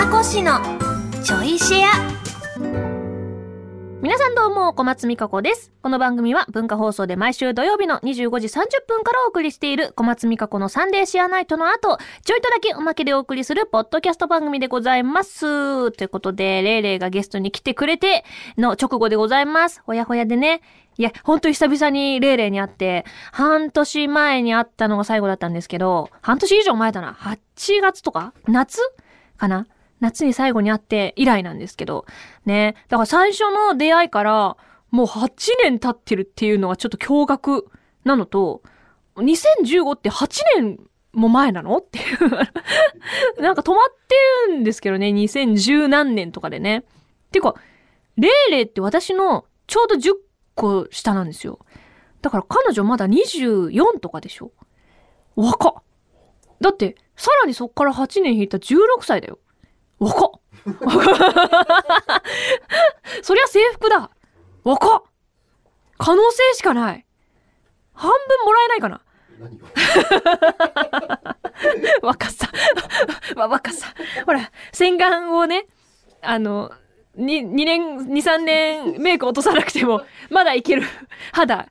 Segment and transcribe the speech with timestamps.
[0.00, 0.58] 宮古市の
[1.22, 1.90] ちょいシェア
[4.00, 5.72] 皆さんどうも、小松美香子です。
[5.82, 15.92] この番組は文化放送で毎週土曜日の25時30分からお送りしている小松美香子のサンデーシェアナイトの後、ちょいとだけおまけでお送りするポッドキャスト番組でございます。
[15.92, 18.24] ということで、レイレイがゲストに来てくれて
[18.56, 19.82] の直後でございます。
[19.84, 20.62] ほやほやでね。
[20.96, 27.12] いや、ほんと久々にレイレイに会って、半年前に会ったのが最後だったんですけど、半年以上前だな。
[27.12, 28.80] 8月とか夏
[29.36, 29.66] かな
[30.00, 32.06] 夏に最後に会って以来なんですけど、
[32.46, 32.74] ね。
[32.88, 34.56] だから最初の出会いから、
[34.90, 35.30] もう8
[35.62, 37.64] 年経ってるっていうのがちょっと驚愕
[38.04, 38.62] なのと、
[39.16, 40.80] 2015って8年
[41.12, 41.78] も前なの？
[41.78, 42.30] っていう。
[43.42, 44.14] なんか止まって
[44.48, 46.84] るんですけどね、2010何年とかでね。
[47.32, 47.54] てか、
[48.16, 50.14] レイレイって私のちょうど10
[50.54, 51.58] 個下なんですよ。
[52.22, 54.52] だから彼女まだ24とかでしょ？
[55.36, 55.74] 若っ
[56.60, 59.38] だって、さらにそっから8年引いた16歳だよ。
[60.00, 60.30] 若っ
[63.22, 64.10] そりゃ制服だ
[64.64, 65.02] 若っ
[65.98, 67.06] 可能性しかない
[67.92, 69.00] 半分もらえないかな
[72.02, 72.50] 若さ。
[73.36, 73.94] わ若さ。
[74.26, 75.66] ほら、洗顔をね、
[76.20, 76.72] あの、
[77.14, 80.82] に、2年、2、3年メイク落とさなくても、まだいける
[81.32, 81.68] 肌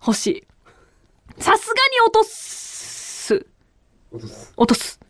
[0.00, 0.46] 欲しい。
[1.38, 3.46] さすがに落とす。
[4.12, 5.00] 落とす落とす。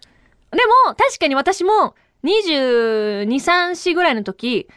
[0.50, 4.68] でも、確かに私も、22、3、4ぐらいの時、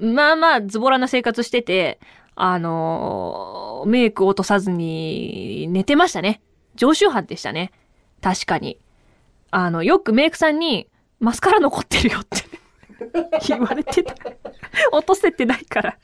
[0.00, 2.00] まあまあ、ズボラな生活してて、
[2.38, 6.42] あのメイク落とさずに寝てましたね。
[6.74, 7.72] 常習犯でしたね。
[8.20, 8.78] 確かに。
[9.50, 12.44] あの、よくメイクさんに、マスカラ残ってるよって
[13.48, 14.14] 言われてた。
[14.92, 15.98] 落とせてないから。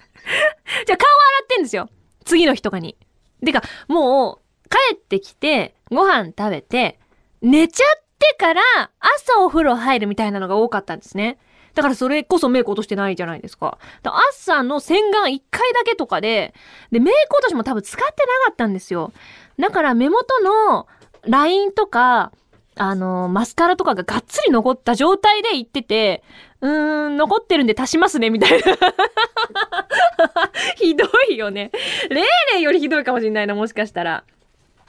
[0.87, 1.91] じゃあ顔洗ってんですよ。
[2.25, 2.97] 次の日とかに。
[3.45, 6.99] てか、もう、帰ってきて、ご飯食べて、
[7.43, 8.63] 寝ちゃっててから
[9.01, 11.39] 朝お風呂入るみたいなのが多かったんですね。
[11.75, 13.79] だからそれこそメイク落としてないじゃないですか。
[14.03, 16.55] だか朝の洗顔1回だけとかで、
[16.91, 19.13] で、メイク落としも多分使ってなかったんですよ。
[19.59, 20.87] だから目元の
[21.25, 22.33] ラインとか、
[22.77, 26.23] あの、マスカラとかががっつり残った状態で行ってて、
[26.61, 28.63] うーん、残ってるんで足しますね、みたいな。
[30.77, 31.71] ひどいよね。
[32.09, 32.25] レイ
[32.55, 34.25] レイよりひどいかもしれないな、もしかしたら。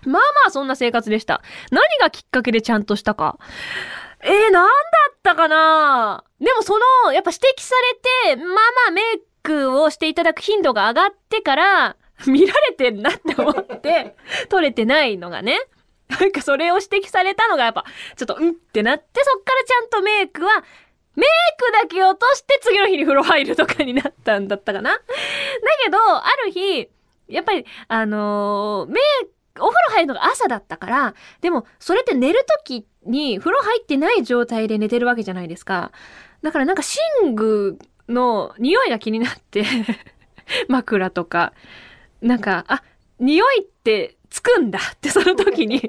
[0.06, 1.42] まあまあそんな生活でした。
[1.72, 3.38] 何がきっかけでちゃんとしたか。
[4.22, 4.70] えー、なんだ
[5.12, 7.74] ったかなでもその、やっぱ指摘さ
[8.28, 8.60] れて、まあま
[8.90, 9.04] あメイ
[9.44, 14.16] クをしていただく頻度が上がってから、見られてんなって思って、
[14.50, 15.60] 取れてないのがね。
[16.08, 17.86] なんかそれを指摘されたのがやっぱ、
[18.16, 20.64] ちょっとうんってなって、そっからちゃんとメイクは、
[21.16, 21.28] メイ
[21.58, 25.00] クだけ落として次の日に風呂入るとかになったんだったかなだ
[25.84, 26.90] けど、ある日、
[27.28, 29.04] やっぱり、あのーメイ、
[29.60, 35.92] お風呂入るのが朝だったから、でも、それって寝るときに風呂入ってない状態で寝てるわけじゃないですか。
[36.42, 36.82] だからなんか
[37.24, 37.78] 寝具
[38.10, 39.64] の匂いが気になって、
[40.68, 41.54] 枕とか、
[42.22, 42.84] なんか、あ、
[43.20, 45.80] 匂いってつくんだってその時に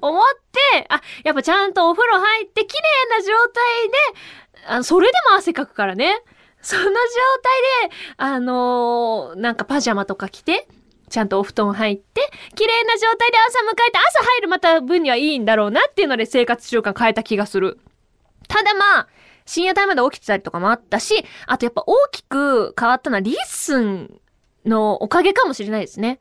[0.00, 6.22] 思って、あ、やっぱちゃんとお風呂入って綺麗な状態で、あそれでも汗かくからね。
[6.60, 10.66] そんな状態で、あのーなんかパジャマとか着て、
[11.08, 17.78] ちゃんとお布団入って、綺麗な状態で朝迎えて、朝入るまた分にはいいんだろうなっていうので生活習慣変えた気がする。
[18.48, 19.08] ただまあ、
[19.44, 24.20] 深夜帯まで起きてたりとかもあったし、あとやっぱ大きく変わったのはリッスン
[24.64, 26.18] のおかげかもしれないですね。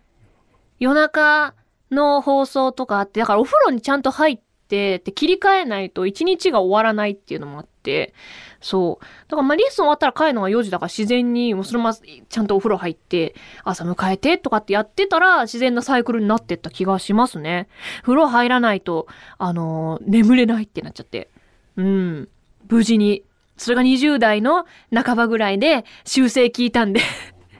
[0.79, 1.55] 夜中
[1.91, 8.13] の放送とかあって、だからお風呂にちゃんと入って、で切り替えないと一日が終わらないっていうのもあって、
[8.61, 9.05] そう。
[9.27, 17.67] だからまあリッスン終わったら帰るのが4時だから自然にもうそのままちゃんとお風呂入って、朝迎えてとかってやってたら自然なサイクルになってった気がしますね。
[18.01, 21.29] 風呂入らないと、あのー眠れないってなっちゃって。
[21.77, 22.29] うん。
[22.67, 23.23] 無事に。
[23.57, 26.99] それが20代の半ばぐらいで修正聞いたんで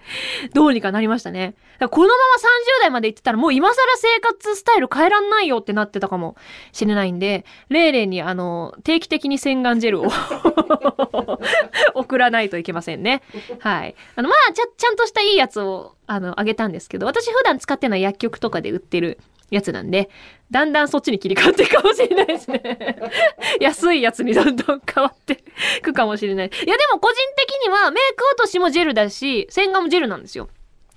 [0.54, 1.56] どうにかなりましたね。
[1.80, 2.20] このまま
[2.80, 6.36] 30代まで行ってたらもう今更生活スタイル変えらんないよってなってたかも
[6.72, 10.08] しれないんで、レイレイにあの、定期的に洗顔ジェルを
[11.96, 13.22] 送らないといけませんね。
[13.60, 13.96] はい。
[14.16, 19.19] あの、まあ、ちゃ、ちゃんとしたいいやつを、あの、あげたんですけど、私普段使ってるのは薬局とかで売ってる
[19.51, 20.09] やつなんで、
[20.51, 23.12] だんだんそっちに切り替わっていくかもしれないですね。
[23.62, 25.44] 安いやつにどんどん変わって
[25.80, 26.47] いくかもしれない。
[26.47, 30.50] いや、でも個人的にはメイク落としもジェルだし、洗顔もジェルなんですよ。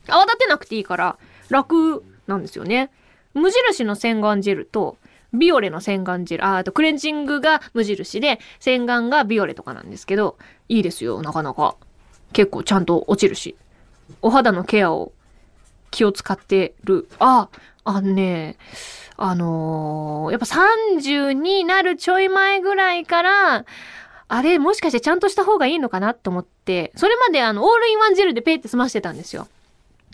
[0.09, 1.19] 泡立てなくていいから
[1.51, 2.91] 楽なんですよね。
[3.35, 4.97] 無印の洗顔ジェルと、
[5.33, 11.77] ビオレの洗顔ジェル、あ、あとクレンジングが無印で、洗顔がビオレとかなんですけど、いいですよ、なかなか。
[12.33, 13.57] 結構ちゃんと落ちるし。
[14.23, 15.13] お肌のケアを
[15.91, 17.09] 気を使ってる。
[17.19, 17.49] あ、
[17.89, 18.57] あのね、
[19.17, 23.65] あのーやっぱ30になるちょい前ぐらいから、
[24.31, 29.49] あれ、もしかしてちゃんとした方がいいのかなと思って、それまであの、オールインワンジェルでペイって済ましてたんですよ。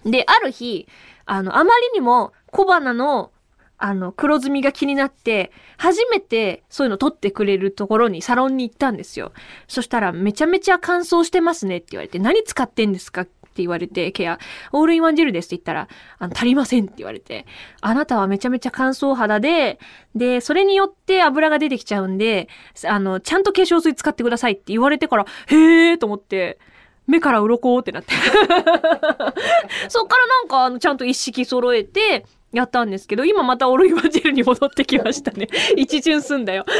[0.04, 0.86] で、ある日、
[1.26, 3.32] あの、あまりにも小鼻の、
[3.76, 9.32] あの、黒ずみが気になって、初めてそういうの取ってくれるところにサロンに行ったんですよ。
[9.66, 14.38] そしたら、めちゃめちゃ乾燥してますねって言われて、何使ってんですかって言われて、ケア、
[14.72, 17.46] オールインワンジェルですって言ったら、あの、足りませんって言われて、
[17.80, 19.78] あなたはめちゃめちゃ乾燥肌で、
[20.14, 22.48] で、それによって油が出てきちゃうんで、
[22.86, 26.58] あの、ちゃんと化粧水使ってくださいって言われてから、へーと思って、
[27.06, 28.14] 目から鱗ってなって。
[29.88, 32.24] そっからなんか、あの、ちゃんと一式揃えて、
[32.54, 35.48] やったんですけど、今またオールインワンジェルに戻ってきましたね。
[35.76, 36.64] 一巡すんだよ。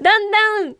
[0.00, 0.74] だんだん、だん、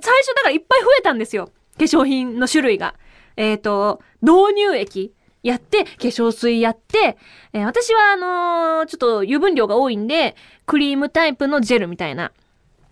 [0.00, 1.50] 初だからいっぱい増えたんですよ。
[1.76, 2.94] 化粧品の種類が。
[3.36, 5.12] えっ、と、導入液
[5.42, 7.16] やって、化粧水やって、
[7.52, 10.36] えー私はあのーちょっと油分量が多いんで、
[10.66, 12.32] クリームタイプのジェルみたいな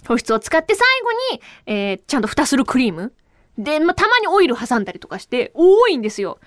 [0.06, 3.12] 保湿を使って最後に、えーちゃんと蓋するクリーム。
[3.58, 6.38] で、まあ、たまにオイル挟んだりとかして、多いんですよ。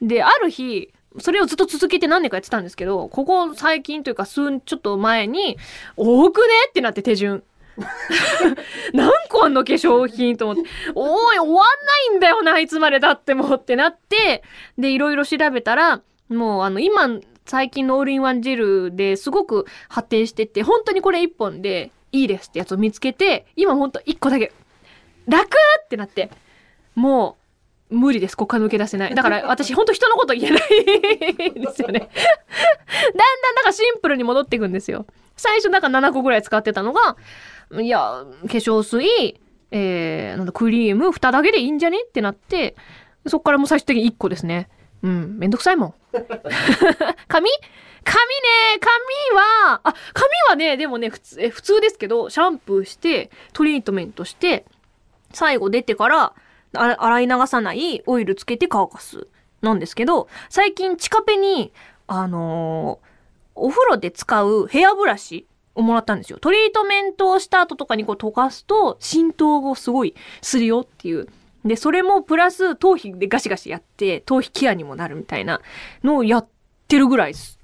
[0.00, 5.58] で、ある日、それをずっと続けて何年かやってたんですけど、ここ最近というか数、ちょっと前に、
[5.96, 7.44] 多くねってなって手順。
[8.92, 10.70] 何個あんの化粧品と思って。
[10.94, 11.64] おい、終わんな
[12.14, 14.42] いんだよな、いつまで経ってもってなって、
[14.78, 17.08] で、いろいろ調べたら、もうあの、今、
[17.46, 24.52] 最近のオールインワンジェルですごく発展してて、本当にこれ一本でいいですってやつを見つけて、今ほんと一個だけ、
[25.26, 25.46] 楽
[25.84, 26.30] ってなって、
[26.94, 27.44] もう、
[27.90, 28.36] 無理です。
[28.36, 29.14] ここから抜け出せない。
[29.14, 32.00] だから私ほんと人のこと言えないですよね。
[32.00, 35.06] だんだんだかシンプルに戻っていくんですよ。
[35.36, 37.16] 最初なんか7個ぐらい使ってたのが、
[37.72, 39.40] いや、化粧水、
[39.70, 42.76] えー、なんだ、クリーム、蓋だけでいいんじゃねってなって、
[43.26, 44.68] そっからもう最終的に1個ですね。
[45.02, 45.94] うん、めんどくさいもん。
[47.28, 47.50] 髪？
[48.06, 54.66] 髪ね、髪は、あ、髪はね、でもね、普通、え普通ですけど、シャンプーして、トリートメントして、
[55.32, 56.34] 最後出てから、
[56.74, 59.26] 洗い流さないオイルつけて乾かす。
[59.62, 61.72] なんですけど、最近近ペに、
[62.06, 63.14] あのー
[63.56, 66.38] お風呂で使うヘアブラシをもらったんですよ。
[66.38, 71.28] トリートメントをした後とかにこう溶かすと浸透をすごいするよっていう。
[71.64, 75.60] で、それもプラス頭皮でガシガシやって頭皮ケアにもなるみたいな
[76.02, 76.48] のをやっ
[76.88, 77.58] てるぐらいです。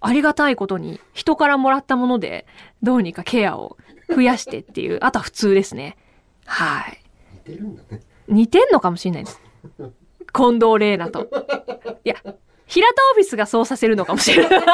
[0.00, 2.46] ありがたいことに人からもらったもので
[2.82, 3.76] どうにかケアを
[4.14, 5.96] 増やしてっていう、あとは普通ですね。
[6.44, 7.02] はい。
[7.32, 8.02] 似てるんだね。
[8.28, 9.40] 似てんのかもしれないです。
[10.32, 11.28] 近藤玲奈と。
[12.04, 12.16] いや、
[12.66, 14.60] 平田オフィスがそうさせるのかもしれない。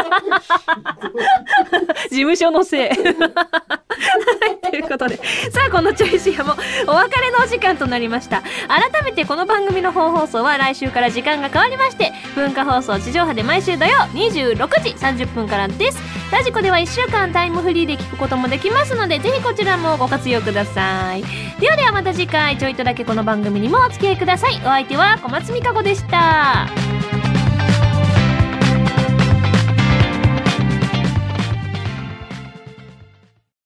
[2.11, 2.89] 事務所のせい。
[2.89, 5.17] はい、ということで。
[5.17, 5.23] さ
[5.69, 6.55] あ、このチョイシアも
[6.87, 8.43] お別れのお時間となりました。
[8.69, 15.99] 改めてこの番組の本放送は来週から時間が変わりまして、文化放送地上波で毎週土曜26時30分からです。
[16.33, 21.53] ラジコでは1週間タイムフリーで聞くこともできますので、ぜひこちらもご活用ください。
[21.63, 26.67] ではではまた次回ちょいとだけこの番組にもお付き合いくださいお相手は小松美香子でした